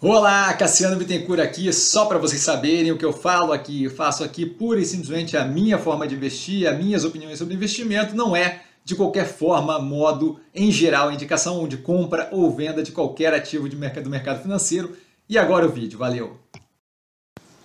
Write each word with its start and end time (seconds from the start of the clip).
Olá, 0.00 0.54
Cassiano 0.54 0.94
Bittencourt 0.94 1.40
aqui, 1.40 1.72
só 1.72 2.06
para 2.06 2.18
vocês 2.18 2.40
saberem 2.40 2.92
o 2.92 2.96
que 2.96 3.04
eu 3.04 3.12
falo 3.12 3.52
aqui, 3.52 3.82
eu 3.82 3.90
faço 3.90 4.22
aqui 4.22 4.46
pura 4.46 4.78
e 4.78 4.84
simplesmente 4.84 5.36
a 5.36 5.44
minha 5.44 5.76
forma 5.76 6.06
de 6.06 6.14
investir, 6.14 6.68
as 6.68 6.78
minhas 6.78 7.04
opiniões 7.04 7.36
sobre 7.36 7.54
investimento, 7.54 8.14
não 8.14 8.36
é 8.36 8.60
de 8.84 8.94
qualquer 8.94 9.26
forma, 9.26 9.76
modo, 9.80 10.38
em 10.54 10.70
geral, 10.70 11.10
indicação 11.10 11.66
de 11.66 11.78
compra 11.78 12.28
ou 12.30 12.48
venda 12.54 12.80
de 12.80 12.92
qualquer 12.92 13.34
ativo 13.34 13.68
de 13.68 13.74
mercado, 13.74 14.04
do 14.04 14.10
mercado 14.10 14.40
financeiro. 14.40 14.96
E 15.28 15.36
agora 15.36 15.66
o 15.66 15.68
vídeo, 15.68 15.98
valeu! 15.98 16.38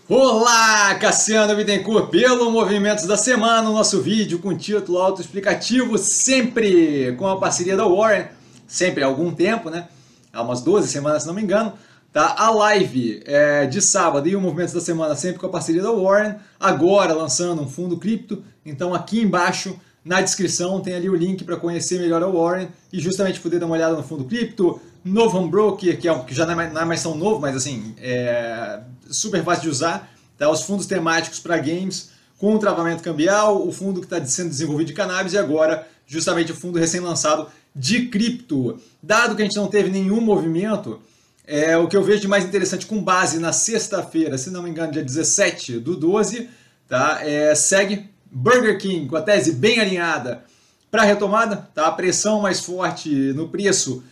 Olá, 0.10 0.96
Cassiano 0.96 1.56
Bittencourt, 1.56 2.10
pelo 2.10 2.50
Movimentos 2.50 3.06
da 3.06 3.16
Semana, 3.16 3.70
o 3.70 3.74
nosso 3.74 4.02
vídeo 4.02 4.40
com 4.40 4.58
título 4.58 4.98
autoexplicativo, 4.98 6.00
sempre 6.00 7.16
com 7.16 7.28
a 7.28 7.38
parceria 7.38 7.78
da 7.78 7.86
Warren, 7.86 8.26
sempre 8.66 9.04
há 9.04 9.06
algum 9.06 9.32
tempo, 9.32 9.70
né? 9.70 9.88
Há 10.34 10.42
umas 10.42 10.62
12 10.62 10.88
semanas, 10.88 11.22
se 11.22 11.28
não 11.28 11.36
me 11.36 11.44
engano, 11.44 11.74
Tá? 12.14 12.36
A 12.38 12.52
live 12.52 13.24
é, 13.26 13.66
de 13.66 13.82
sábado 13.82 14.30
e 14.30 14.36
o 14.36 14.40
Movimentos 14.40 14.72
da 14.72 14.80
Semana 14.80 15.16
sempre 15.16 15.40
com 15.40 15.48
a 15.48 15.50
parceria 15.50 15.82
da 15.82 15.92
Warren, 15.92 16.36
agora 16.60 17.12
lançando 17.12 17.60
um 17.60 17.68
fundo 17.68 17.98
cripto. 17.98 18.44
Então 18.64 18.94
aqui 18.94 19.20
embaixo 19.20 19.80
na 20.06 20.22
descrição 20.22 20.80
tem 20.80 20.94
ali 20.94 21.10
o 21.10 21.16
link 21.16 21.44
para 21.44 21.58
conhecer 21.58 22.00
melhor 22.00 22.22
a 22.22 22.28
Warren 22.28 22.68
e 22.92 23.00
justamente 23.00 23.40
poder 23.40 23.58
dar 23.58 23.66
uma 23.66 23.74
olhada 23.74 23.96
no 23.96 24.04
fundo 24.04 24.26
cripto, 24.26 24.80
novo 25.04 25.40
home 25.40 25.50
broker, 25.50 26.00
que, 26.00 26.08
é, 26.08 26.20
que 26.20 26.36
já 26.36 26.46
não 26.46 26.54
é, 26.54 26.56
mais, 26.56 26.74
não 26.74 26.82
é 26.82 26.86
mais 26.86 27.02
tão 27.02 27.16
novo, 27.16 27.40
mas 27.40 27.56
assim, 27.56 27.96
é 27.98 28.82
super 29.10 29.44
fácil 29.44 29.64
de 29.64 29.70
usar. 29.70 30.14
Tá? 30.38 30.48
Os 30.52 30.62
fundos 30.62 30.86
temáticos 30.86 31.40
para 31.40 31.58
games, 31.58 32.12
com 32.38 32.54
o 32.54 32.60
travamento 32.60 33.02
cambial, 33.02 33.68
o 33.68 33.72
fundo 33.72 34.00
que 34.00 34.06
está 34.06 34.24
sendo 34.24 34.50
desenvolvido 34.50 34.88
de 34.88 34.94
cannabis 34.94 35.34
e 35.34 35.38
agora 35.40 35.88
justamente 36.06 36.52
o 36.52 36.56
fundo 36.56 36.78
recém-lançado 36.78 37.48
de 37.76 38.06
cripto. 38.06 38.80
Dado 39.02 39.36
que 39.36 39.42
a 39.42 39.46
gente 39.46 39.58
não 39.58 39.68
teve 39.68 39.90
nenhum 39.90 40.22
movimento, 40.22 41.02
é, 41.46 41.78
o 41.78 41.88
que 41.88 41.98
eu 41.98 42.04
vejo 42.04 42.22
de 42.22 42.28
mais 42.28 42.46
interessante 42.46 42.86
com 42.86 43.04
base 43.04 43.40
na 43.40 43.52
sexta-feira, 43.52 44.38
se 44.38 44.50
não 44.50 44.64
me 44.64 44.70
engano, 44.70 44.92
dia 44.92 45.04
17 45.04 45.80
do 45.80 45.96
12, 45.96 46.50
tá? 46.88 47.20
É, 47.22 47.54
segue 47.54 48.10
Burger 48.32 48.78
King 48.78 49.08
com 49.08 49.16
a 49.16 49.22
tese 49.22 49.54
bem 49.54 49.80
alinhada 49.80 50.44
para 50.90 51.02
a 51.02 51.06
retomada, 51.06 51.70
tá? 51.74 51.88
A 51.88 51.92
pressão 51.92 52.42
mais 52.42 52.62
forte 52.62 53.10
no 53.34 53.50
preço, 53.50 54.04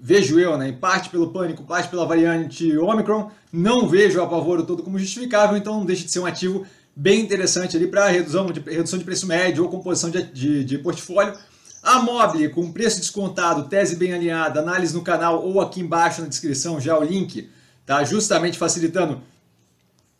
vejo 0.00 0.38
eu, 0.38 0.56
né? 0.56 0.68
Em 0.68 0.72
parte 0.72 1.10
pelo 1.10 1.30
pânico, 1.30 1.64
parte 1.64 1.88
pela 1.88 2.06
variante 2.06 2.76
Omicron, 2.78 3.30
não 3.52 3.88
vejo 3.88 4.18
o 4.18 4.22
apavoro 4.22 4.64
todo 4.64 4.82
como 4.82 4.98
justificável, 4.98 5.56
então 5.56 5.78
não 5.78 5.84
deixa 5.84 6.04
de 6.04 6.10
ser 6.10 6.20
um 6.20 6.26
ativo 6.26 6.66
bem 6.96 7.20
interessante 7.20 7.76
ali 7.76 7.86
para 7.86 8.08
redução 8.08 8.46
de, 8.46 8.60
redução 8.60 8.98
de 8.98 9.04
preço 9.04 9.26
médio 9.26 9.62
ou 9.62 9.70
composição 9.70 10.10
de, 10.10 10.22
de, 10.22 10.64
de 10.64 10.78
portfólio. 10.78 11.34
A 11.82 12.00
Mobile 12.00 12.48
com 12.50 12.72
preço 12.72 12.98
descontado, 12.98 13.68
tese 13.68 13.96
bem 13.96 14.12
alinhada, 14.12 14.60
análise 14.60 14.94
no 14.94 15.02
canal 15.02 15.44
ou 15.44 15.60
aqui 15.60 15.80
embaixo 15.80 16.20
na 16.20 16.28
descrição 16.28 16.80
já 16.80 16.98
o 16.98 17.04
link, 17.04 17.48
tá? 17.86 18.02
Justamente 18.04 18.58
facilitando 18.58 19.22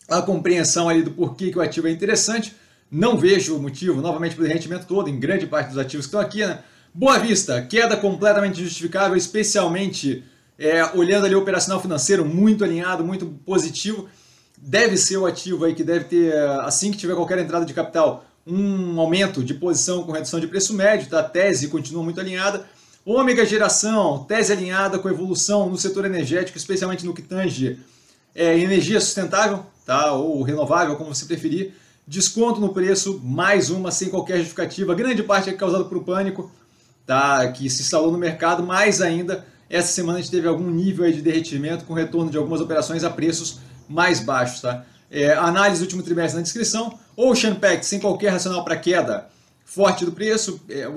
a 0.08 0.22
compreensão 0.22 0.88
ali 0.88 1.02
do 1.02 1.10
porquê 1.10 1.50
que 1.50 1.58
o 1.58 1.60
ativo 1.60 1.88
é 1.88 1.90
interessante. 1.90 2.54
Não 2.90 3.18
vejo 3.18 3.56
o 3.56 3.60
motivo, 3.60 4.00
novamente, 4.00 4.34
pelo 4.34 4.48
rendimento 4.48 4.86
todo, 4.86 5.10
em 5.10 5.20
grande 5.20 5.46
parte 5.46 5.68
dos 5.68 5.78
ativos 5.78 6.06
que 6.06 6.08
estão 6.08 6.20
aqui, 6.20 6.46
né? 6.46 6.60
Boa 6.94 7.18
Vista, 7.18 7.60
queda 7.60 7.96
completamente 7.96 8.62
justificável, 8.62 9.16
especialmente 9.16 10.24
é, 10.58 10.84
olhando 10.96 11.26
ali 11.26 11.34
o 11.34 11.38
operacional 11.38 11.80
financeiro 11.80 12.24
muito 12.24 12.64
alinhado, 12.64 13.04
muito 13.04 13.26
positivo. 13.44 14.08
Deve 14.56 14.96
ser 14.96 15.18
o 15.18 15.26
ativo 15.26 15.64
aí 15.64 15.74
que 15.74 15.84
deve 15.84 16.06
ter, 16.06 16.34
assim 16.62 16.90
que 16.90 16.96
tiver 16.96 17.14
qualquer 17.14 17.38
entrada 17.38 17.66
de 17.66 17.74
capital, 17.74 18.24
um 18.48 18.98
aumento 18.98 19.44
de 19.44 19.52
posição 19.52 20.02
com 20.04 20.12
redução 20.12 20.40
de 20.40 20.46
preço 20.46 20.72
médio, 20.72 21.08
tá? 21.08 21.20
a 21.20 21.22
tese 21.22 21.68
continua 21.68 22.02
muito 22.02 22.18
alinhada. 22.18 22.66
Ômega 23.04 23.44
geração, 23.44 24.24
tese 24.24 24.52
alinhada 24.52 24.98
com 24.98 25.08
evolução 25.08 25.68
no 25.68 25.76
setor 25.76 26.06
energético, 26.06 26.56
especialmente 26.56 27.04
no 27.04 27.14
que 27.14 27.22
tange 27.22 27.78
é, 28.34 28.58
energia 28.58 29.00
sustentável, 29.00 29.66
tá? 29.84 30.12
ou 30.12 30.42
renovável, 30.42 30.96
como 30.96 31.14
você 31.14 31.26
preferir. 31.26 31.74
Desconto 32.06 32.58
no 32.58 32.70
preço, 32.70 33.20
mais 33.22 33.68
uma, 33.68 33.90
sem 33.90 34.08
qualquer 34.08 34.38
justificativa. 34.38 34.94
Grande 34.94 35.22
parte 35.22 35.50
é 35.50 35.52
causada 35.52 35.84
por 35.84 36.02
pânico, 36.02 36.50
tá? 37.06 37.46
que 37.52 37.68
se 37.68 37.82
instalou 37.82 38.10
no 38.10 38.18
mercado, 38.18 38.62
mais 38.62 39.02
ainda, 39.02 39.46
essa 39.68 39.88
semana 39.88 40.18
a 40.18 40.22
gente 40.22 40.30
teve 40.30 40.48
algum 40.48 40.70
nível 40.70 41.10
de 41.12 41.20
derretimento 41.20 41.84
com 41.84 41.92
retorno 41.92 42.30
de 42.30 42.38
algumas 42.38 42.62
operações 42.62 43.04
a 43.04 43.10
preços 43.10 43.58
mais 43.86 44.20
baixos. 44.20 44.62
Tá? 44.62 44.84
É, 45.10 45.32
análise 45.34 45.80
do 45.80 45.84
último 45.84 46.02
trimestre 46.02 46.36
na 46.36 46.42
descrição. 46.42 46.98
Ocean 47.20 47.56
Pact, 47.56 47.84
sem 47.84 47.98
qualquer 47.98 48.28
racional 48.28 48.64
para 48.64 48.76
queda, 48.76 49.28
forte 49.64 50.04
do 50.04 50.12
preço. 50.12 50.60
É, 50.70 50.88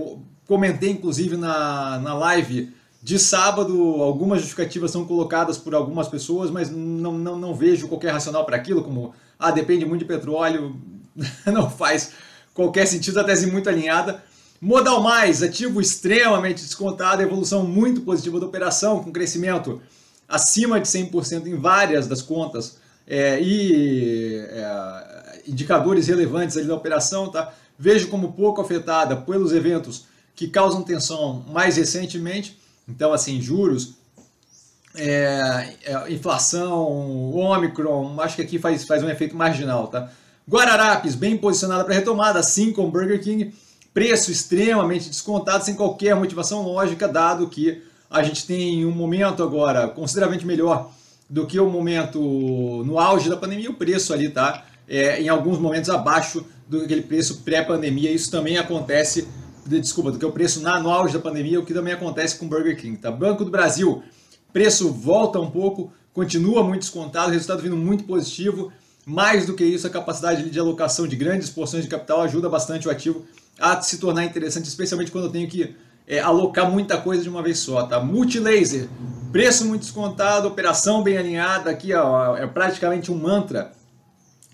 comentei 0.45 0.91
inclusive 0.91 1.35
na, 1.35 1.97
na 1.97 2.13
live 2.13 2.71
de 3.01 3.17
sábado, 3.17 4.03
algumas 4.03 4.41
justificativas 4.41 4.91
são 4.91 5.03
colocadas 5.03 5.57
por 5.57 5.73
algumas 5.73 6.07
pessoas, 6.07 6.51
mas 6.51 6.69
não, 6.69 7.13
não, 7.13 7.39
não 7.39 7.55
vejo 7.55 7.87
qualquer 7.87 8.11
racional 8.11 8.45
para 8.45 8.55
aquilo, 8.55 8.83
como 8.83 9.15
ah, 9.39 9.49
depende 9.49 9.83
muito 9.83 10.01
de 10.01 10.05
petróleo, 10.05 10.79
não 11.51 11.67
faz 11.67 12.11
qualquer 12.53 12.85
sentido, 12.85 13.19
a 13.19 13.23
tese 13.23 13.49
muito 13.49 13.67
alinhada. 13.67 14.23
Modal 14.61 15.01
Mais, 15.01 15.41
ativo 15.41 15.81
extremamente 15.81 16.61
descontado, 16.61 17.23
evolução 17.23 17.65
muito 17.65 18.01
positiva 18.01 18.39
da 18.39 18.45
operação, 18.45 19.03
com 19.03 19.11
crescimento 19.11 19.81
acima 20.29 20.79
de 20.79 20.87
100% 20.87 21.47
em 21.47 21.55
várias 21.55 22.05
das 22.05 22.21
contas 22.21 22.77
é, 23.07 23.41
e 23.41 24.35
é, 24.37 25.20
indicadores 25.47 26.07
relevantes 26.07 26.57
ali 26.57 26.67
da 26.67 26.75
operação, 26.75 27.29
tá? 27.29 27.53
vejo 27.77 28.09
como 28.09 28.33
pouco 28.33 28.61
afetada 28.61 29.15
pelos 29.15 29.51
eventos 29.51 30.05
que 30.35 30.47
causam 30.47 30.83
tensão 30.83 31.43
mais 31.51 31.77
recentemente, 31.77 32.59
então 32.87 33.11
assim, 33.11 33.41
juros, 33.41 33.95
é, 34.95 35.75
é, 35.83 36.11
inflação, 36.11 37.33
Omicron, 37.33 38.19
acho 38.19 38.35
que 38.35 38.41
aqui 38.41 38.59
faz, 38.59 38.83
faz 38.85 39.03
um 39.03 39.09
efeito 39.09 39.35
marginal. 39.35 39.87
Tá? 39.87 40.09
Guararapes, 40.49 41.15
bem 41.15 41.37
posicionada 41.37 41.83
para 41.83 41.93
retomada, 41.93 42.39
assim 42.39 42.71
como 42.71 42.91
Burger 42.91 43.21
King, 43.21 43.53
preço 43.93 44.31
extremamente 44.31 45.09
descontado, 45.09 45.63
sem 45.63 45.75
qualquer 45.75 46.15
motivação 46.15 46.61
lógica, 46.61 47.07
dado 47.07 47.47
que 47.47 47.81
a 48.09 48.21
gente 48.23 48.45
tem 48.45 48.85
um 48.85 48.91
momento 48.91 49.41
agora 49.41 49.87
consideravelmente 49.87 50.45
melhor 50.45 50.91
do 51.29 51.47
que 51.47 51.59
o 51.59 51.69
momento 51.69 52.19
no 52.85 52.99
auge 52.99 53.29
da 53.29 53.37
pandemia, 53.37 53.69
o 53.69 53.75
preço 53.75 54.13
ali 54.13 54.29
tá 54.29 54.65
é, 54.91 55.21
em 55.21 55.29
alguns 55.29 55.57
momentos 55.57 55.89
abaixo 55.89 56.45
do 56.67 56.81
aquele 56.81 57.01
preço 57.01 57.43
pré-pandemia. 57.43 58.11
Isso 58.11 58.29
também 58.29 58.57
acontece, 58.57 59.25
desculpa, 59.65 60.11
do 60.11 60.19
que 60.19 60.25
o 60.25 60.31
preço 60.33 60.59
na, 60.59 60.81
no 60.81 60.89
auge 60.89 61.13
da 61.13 61.19
pandemia, 61.19 61.61
o 61.61 61.65
que 61.65 61.73
também 61.73 61.93
acontece 61.93 62.37
com 62.37 62.45
Burger 62.47 62.75
King. 62.77 62.97
Tá? 62.97 63.09
Banco 63.09 63.45
do 63.45 63.49
Brasil, 63.49 64.03
preço 64.51 64.91
volta 64.91 65.39
um 65.39 65.49
pouco, 65.49 65.93
continua 66.13 66.61
muito 66.61 66.81
descontado, 66.81 67.31
resultado 67.31 67.61
vindo 67.61 67.77
muito 67.77 68.03
positivo. 68.03 68.69
Mais 69.05 69.45
do 69.45 69.55
que 69.55 69.63
isso, 69.63 69.87
a 69.87 69.89
capacidade 69.89 70.47
de 70.47 70.59
alocação 70.59 71.07
de 71.07 71.15
grandes 71.15 71.49
porções 71.49 71.83
de 71.83 71.89
capital 71.89 72.21
ajuda 72.21 72.49
bastante 72.49 72.87
o 72.87 72.91
ativo 72.91 73.25
a 73.57 73.81
se 73.81 73.97
tornar 73.97 74.25
interessante, 74.25 74.65
especialmente 74.65 75.09
quando 75.09 75.25
eu 75.25 75.31
tenho 75.31 75.47
que 75.47 75.73
é, 76.05 76.19
alocar 76.19 76.69
muita 76.69 76.97
coisa 76.97 77.23
de 77.23 77.29
uma 77.29 77.41
vez 77.41 77.59
só. 77.59 77.83
Tá? 77.83 77.99
Multilaser, 77.99 78.89
Preço 79.31 79.65
muito 79.65 79.83
descontado, 79.83 80.49
operação 80.49 81.01
bem 81.01 81.17
alinhada, 81.17 81.69
aqui 81.69 81.93
ó, 81.93 82.35
é 82.35 82.45
praticamente 82.45 83.09
um 83.09 83.15
mantra 83.15 83.71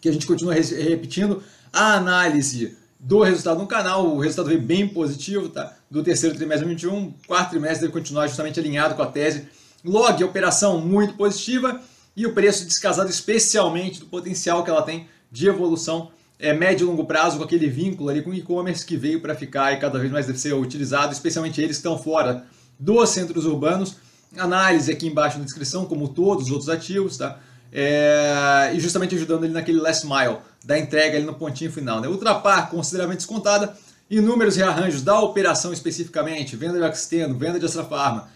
que 0.02 0.10
a 0.10 0.12
gente 0.12 0.26
continua 0.26 0.54
repetindo. 0.54 1.42
A 1.72 1.94
análise 1.96 2.78
do 3.00 3.22
resultado 3.22 3.60
no 3.60 3.68
canal, 3.68 4.08
o 4.08 4.20
resultado 4.20 4.50
veio 4.50 4.62
bem 4.62 4.88
positivo, 4.88 5.50
tá? 5.50 5.76
Do 5.90 6.04
terceiro 6.04 6.36
trimestre 6.36 6.68
de 6.68 6.86
2021, 6.86 7.14
quarto 7.28 7.52
trimestre 7.52 7.82
deve 7.82 7.94
continuar 7.94 8.28
justamente 8.28 8.60
alinhado 8.60 8.96
com 8.96 9.02
a 9.02 9.08
tese. 9.08 9.48
Log, 9.84 10.24
operação 10.24 10.80
muito 10.82 11.14
positiva 11.14 11.82
e 12.16 12.26
o 12.26 12.34
preço 12.34 12.66
descasado 12.66 13.10
especialmente 13.10 14.00
do 14.00 14.08
potencial 14.08 14.64
que 14.64 14.70
ela 14.70 14.82
tem 14.82 15.08
de 15.32 15.48
evolução 15.48 16.12
é, 16.40 16.54
médio 16.54 16.86
e 16.86 16.88
longo 16.88 17.06
prazo, 17.06 17.38
com 17.38 17.44
aquele 17.44 17.68
vínculo 17.68 18.10
ali 18.10 18.22
com 18.22 18.32
o 18.32 18.34
e-commerce 18.34 18.86
que 18.86 18.98
veio 18.98 19.22
para 19.22 19.36
ficar 19.36 19.74
e 19.74 19.80
cada 19.80 20.00
vez 20.00 20.12
mais 20.12 20.26
deve 20.26 20.40
ser 20.40 20.54
utilizado, 20.54 21.14
especialmente 21.14 21.62
eles 21.62 21.78
que 21.78 21.80
estão 21.80 21.98
fora 21.98 22.46
dos 22.80 23.10
centros 23.10 23.46
urbanos 23.46 23.98
análise 24.36 24.92
aqui 24.92 25.08
embaixo 25.08 25.38
na 25.38 25.46
descrição, 25.46 25.86
como 25.86 26.08
todos 26.08 26.46
os 26.46 26.52
outros 26.52 26.70
ativos, 26.70 27.18
tá? 27.18 27.40
É, 27.72 28.72
e 28.74 28.80
justamente 28.80 29.16
ajudando 29.16 29.44
ele 29.44 29.54
naquele 29.54 29.80
last 29.80 30.06
mile 30.06 30.38
da 30.64 30.78
entrega 30.78 31.18
ali 31.18 31.26
no 31.26 31.34
pontinho 31.34 31.72
final. 31.72 32.02
Né? 32.02 32.08
Ultrapar 32.08 32.70
consideravelmente 32.70 33.20
descontada, 33.20 33.76
inúmeros 34.10 34.56
rearranjos 34.56 35.02
da 35.02 35.20
operação 35.20 35.74
especificamente, 35.74 36.56
venda 36.56 36.78
de 36.78 36.86
Axteno, 36.86 37.38
venda 37.38 37.60
de 37.60 37.66
Astra 37.66 37.84
Pharma, 37.84 38.30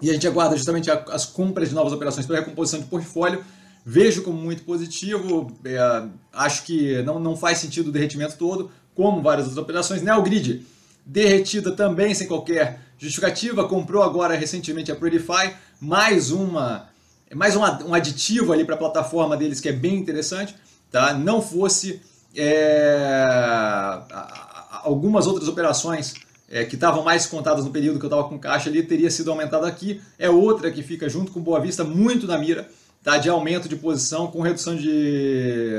e 0.00 0.10
a 0.10 0.12
gente 0.12 0.26
aguarda 0.26 0.56
justamente 0.56 0.90
as 0.90 1.24
compras 1.24 1.68
de 1.68 1.74
novas 1.74 1.92
operações 1.92 2.26
para 2.26 2.40
recomposição 2.40 2.80
de 2.80 2.86
portfólio. 2.86 3.44
Vejo 3.84 4.22
como 4.22 4.36
muito 4.36 4.64
positivo, 4.64 5.56
é, 5.64 6.04
acho 6.32 6.64
que 6.64 7.02
não, 7.02 7.20
não 7.20 7.36
faz 7.36 7.58
sentido 7.58 7.88
o 7.88 7.92
derretimento 7.92 8.36
todo, 8.36 8.70
como 8.94 9.22
várias 9.22 9.46
outras 9.46 9.62
operações. 9.62 10.02
Neogrid, 10.02 10.66
derretida 11.06 11.72
também 11.72 12.14
sem 12.14 12.26
qualquer 12.26 12.80
Justificativa 13.02 13.66
comprou 13.66 14.00
agora 14.00 14.36
recentemente 14.36 14.92
a 14.92 14.94
Prettyfy, 14.94 15.52
mais 15.80 16.30
uma 16.30 16.88
mais 17.34 17.56
uma, 17.56 17.82
um 17.84 17.94
aditivo 17.94 18.52
ali 18.52 18.64
para 18.64 18.74
a 18.74 18.78
plataforma 18.78 19.36
deles 19.36 19.60
que 19.60 19.68
é 19.68 19.72
bem 19.72 19.96
interessante, 19.96 20.54
tá? 20.90 21.14
Não 21.14 21.40
fosse 21.40 22.00
é, 22.36 23.26
algumas 24.82 25.26
outras 25.26 25.48
operações 25.48 26.14
é, 26.50 26.64
que 26.64 26.74
estavam 26.74 27.02
mais 27.02 27.26
contadas 27.26 27.64
no 27.64 27.70
período 27.70 27.98
que 27.98 28.04
eu 28.04 28.08
estava 28.08 28.28
com 28.28 28.38
caixa 28.38 28.68
ali, 28.68 28.82
teria 28.82 29.10
sido 29.10 29.30
aumentada 29.30 29.66
aqui. 29.66 30.00
É 30.18 30.28
outra 30.28 30.70
que 30.70 30.82
fica 30.82 31.08
junto 31.08 31.32
com 31.32 31.40
Boa 31.40 31.60
Vista 31.60 31.82
muito 31.82 32.26
na 32.26 32.36
mira, 32.36 32.68
tá? 33.02 33.16
de 33.16 33.28
aumento 33.30 33.68
de 33.68 33.76
posição 33.76 34.26
com 34.26 34.42
redução 34.42 34.76
de, 34.76 35.72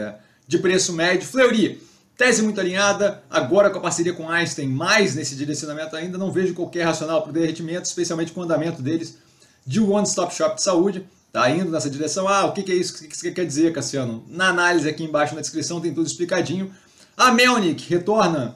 de 0.48 0.58
preço 0.58 0.92
médio. 0.94 1.28
Fleury, 1.28 1.80
tese 2.18 2.42
muito 2.42 2.60
alinhada, 2.60 3.24
agora 3.30 3.70
com 3.70 3.78
a 3.78 3.82
parceria 3.82 4.14
com 4.14 4.30
Einstein, 4.30 4.68
mais 4.68 5.14
nesse 5.14 5.36
direcionamento 5.36 5.96
ainda, 5.96 6.18
não 6.18 6.32
vejo 6.32 6.56
qualquer 6.56 6.84
racional 6.84 7.22
para 7.22 7.30
o 7.30 7.34
derretimento, 7.34 7.88
especialmente 7.88 8.32
com 8.32 8.42
o 8.42 8.44
andamento 8.44 8.82
deles 8.82 9.20
de 9.66 9.80
One 9.80 10.08
Stop 10.08 10.34
Shop 10.34 10.56
de 10.56 10.64
saúde. 10.64 11.06
Tá 11.34 11.50
indo 11.50 11.72
nessa 11.72 11.90
direção. 11.90 12.28
Ah, 12.28 12.46
o 12.46 12.54
que, 12.54 12.62
que 12.62 12.72
é 12.72 12.76
isso? 12.76 12.94
O 12.94 13.00
que, 13.00 13.08
que 13.08 13.18
você 13.18 13.32
quer 13.32 13.44
dizer, 13.44 13.74
Cassiano? 13.74 14.24
Na 14.30 14.50
análise 14.50 14.88
aqui 14.88 15.04
embaixo 15.04 15.34
na 15.34 15.42
descrição 15.42 15.82
tem 15.82 15.92
tudo 15.92 16.06
explicadinho. 16.06 16.72
A 17.18 17.32
Melnick 17.32 17.90
retorna 17.90 18.56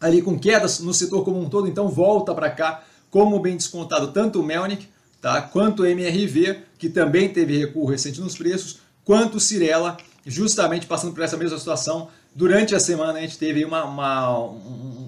ali 0.00 0.22
com 0.22 0.38
quedas 0.38 0.80
no 0.80 0.94
setor 0.94 1.22
como 1.22 1.38
um 1.38 1.50
todo, 1.50 1.68
então 1.68 1.90
volta 1.90 2.34
para 2.34 2.50
cá 2.50 2.82
como 3.10 3.38
bem 3.38 3.58
descontado 3.58 4.10
tanto 4.10 4.40
o 4.40 4.42
Melnick 4.42 4.88
tá, 5.20 5.42
quanto 5.42 5.82
o 5.82 5.86
MRV, 5.86 6.62
que 6.78 6.88
também 6.88 7.28
teve 7.28 7.58
recuo 7.58 7.84
recente 7.84 8.22
nos 8.22 8.36
preços, 8.36 8.78
quanto 9.04 9.36
o 9.36 9.40
Cirela, 9.40 9.98
justamente 10.24 10.86
passando 10.86 11.12
por 11.12 11.22
essa 11.22 11.36
mesma 11.36 11.58
situação. 11.58 12.08
Durante 12.34 12.74
a 12.74 12.80
semana 12.80 13.18
a 13.18 13.20
gente 13.20 13.36
teve 13.36 13.66
uma, 13.66 13.84
uma, 13.84 14.38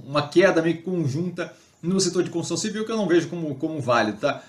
uma 0.06 0.28
queda 0.28 0.60
meio 0.60 0.82
conjunta 0.82 1.50
no 1.82 1.98
setor 1.98 2.22
de 2.22 2.30
construção 2.30 2.58
civil 2.58 2.84
que 2.84 2.92
eu 2.92 2.96
não 2.96 3.08
vejo 3.08 3.28
como, 3.28 3.54
como 3.54 3.80
válido. 3.80 4.18
Tá? 4.18 4.42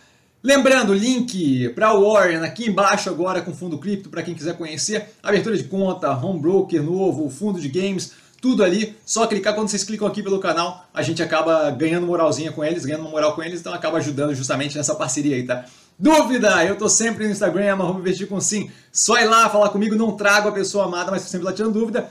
Lembrando, 0.46 0.94
link 0.94 1.70
para 1.70 1.92
o 1.96 2.08
Warren 2.08 2.44
aqui 2.44 2.70
embaixo 2.70 3.10
agora 3.10 3.42
com 3.42 3.52
fundo 3.52 3.80
cripto 3.80 4.10
para 4.10 4.22
quem 4.22 4.36
quiser 4.36 4.56
conhecer, 4.56 5.10
abertura 5.24 5.58
de 5.58 5.64
conta, 5.64 6.12
home 6.12 6.40
broker 6.40 6.84
novo, 6.84 7.28
fundo 7.32 7.60
de 7.60 7.68
games, 7.68 8.12
tudo 8.40 8.64
ali. 8.64 8.96
Só 9.04 9.26
clicar 9.26 9.56
quando 9.56 9.70
vocês 9.70 9.84
clicam 9.84 10.08
aqui 10.08 10.22
pelo 10.22 10.38
canal, 10.38 10.86
a 10.94 11.02
gente 11.02 11.24
acaba 11.24 11.72
ganhando 11.72 12.06
moralzinha 12.06 12.52
com 12.52 12.64
eles, 12.64 12.86
ganhando 12.86 13.06
moral 13.06 13.34
com 13.34 13.42
eles, 13.42 13.60
então 13.60 13.74
acaba 13.74 13.98
ajudando 13.98 14.36
justamente 14.36 14.78
nessa 14.78 14.94
parceria 14.94 15.36
aí, 15.36 15.42
tá? 15.42 15.66
Dúvida? 15.98 16.64
Eu 16.64 16.78
tô 16.78 16.88
sempre 16.88 17.26
no 17.26 17.32
Instagram, 17.32 17.74
arroba 17.74 18.00
investir 18.00 18.28
com 18.28 18.40
sim. 18.40 18.70
Só 18.92 19.18
ir 19.18 19.26
lá 19.26 19.50
falar 19.50 19.70
comigo, 19.70 19.96
não 19.96 20.12
trago 20.12 20.50
a 20.50 20.52
pessoa 20.52 20.86
amada, 20.86 21.10
mas 21.10 21.24
sempre 21.24 21.48
lá 21.48 21.54
tirando 21.54 21.74
dúvida. 21.74 22.08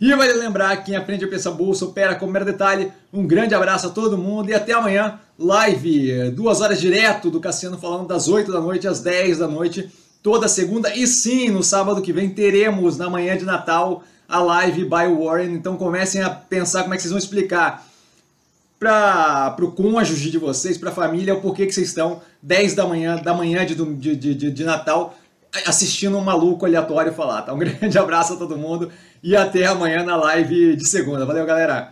E 0.00 0.12
vale 0.12 0.32
lembrar 0.32 0.76
que 0.78 0.86
quem 0.86 0.96
aprende 0.96 1.24
a 1.24 1.28
pensar 1.28 1.52
bolsa 1.52 1.84
opera 1.84 2.16
com 2.16 2.26
mero 2.26 2.44
detalhe. 2.44 2.90
Um 3.12 3.26
grande 3.26 3.54
abraço 3.54 3.86
a 3.86 3.90
todo 3.90 4.18
mundo 4.18 4.50
e 4.50 4.54
até 4.54 4.72
amanhã. 4.72 5.20
Live, 5.38 6.30
duas 6.32 6.60
horas 6.60 6.80
direto 6.80 7.30
do 7.30 7.40
Cassiano 7.40 7.78
falando 7.78 8.08
das 8.08 8.28
8 8.28 8.52
da 8.52 8.60
noite 8.60 8.88
às 8.88 9.00
10 9.00 9.38
da 9.38 9.48
noite, 9.48 9.88
toda 10.22 10.48
segunda. 10.48 10.94
E 10.94 11.06
sim, 11.06 11.48
no 11.48 11.62
sábado 11.62 12.02
que 12.02 12.12
vem 12.12 12.30
teremos, 12.30 12.96
na 12.96 13.08
manhã 13.08 13.36
de 13.36 13.44
Natal, 13.44 14.02
a 14.28 14.40
live 14.40 14.84
by 14.84 15.06
Warren. 15.16 15.54
Então 15.54 15.76
comecem 15.76 16.22
a 16.22 16.30
pensar 16.30 16.82
como 16.82 16.94
é 16.94 16.96
que 16.96 17.02
vocês 17.02 17.12
vão 17.12 17.18
explicar 17.18 17.86
para 18.78 19.56
o 19.60 19.70
cônjuge 19.70 20.30
de 20.30 20.38
vocês, 20.38 20.76
para 20.76 20.90
a 20.90 20.94
família, 20.94 21.34
o 21.34 21.40
porquê 21.40 21.66
que 21.66 21.72
vocês 21.72 21.88
estão 21.88 22.20
10 22.42 22.74
da 22.74 22.86
manhã, 22.86 23.16
da 23.16 23.32
manhã 23.32 23.64
de, 23.64 23.74
de, 23.74 24.16
de, 24.16 24.50
de 24.50 24.64
Natal, 24.64 25.16
assistindo 25.66 26.16
um 26.18 26.20
maluco 26.20 26.66
aleatório 26.66 27.12
falar. 27.12 27.42
Tá? 27.42 27.52
Um 27.52 27.58
grande 27.58 27.98
abraço 27.98 28.34
a 28.34 28.36
todo 28.36 28.56
mundo 28.56 28.90
e 29.22 29.36
até 29.36 29.66
amanhã 29.66 30.02
na 30.02 30.16
live 30.16 30.76
de 30.76 30.86
segunda. 30.86 31.24
Valeu, 31.24 31.46
galera! 31.46 31.90